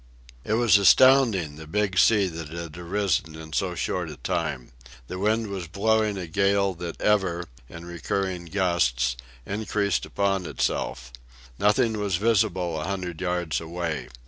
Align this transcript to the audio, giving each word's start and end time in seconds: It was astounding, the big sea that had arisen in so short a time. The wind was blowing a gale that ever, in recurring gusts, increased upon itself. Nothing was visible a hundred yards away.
It 0.43 0.53
was 0.53 0.79
astounding, 0.79 1.57
the 1.57 1.67
big 1.67 1.99
sea 1.99 2.25
that 2.25 2.49
had 2.49 2.75
arisen 2.75 3.35
in 3.35 3.53
so 3.53 3.75
short 3.75 4.09
a 4.09 4.17
time. 4.17 4.71
The 5.05 5.19
wind 5.19 5.45
was 5.45 5.67
blowing 5.67 6.17
a 6.17 6.25
gale 6.25 6.73
that 6.73 6.99
ever, 6.99 7.45
in 7.69 7.85
recurring 7.85 8.45
gusts, 8.45 9.15
increased 9.45 10.03
upon 10.03 10.47
itself. 10.47 11.11
Nothing 11.59 11.99
was 11.99 12.15
visible 12.15 12.81
a 12.81 12.85
hundred 12.85 13.21
yards 13.21 13.61
away. 13.61 14.07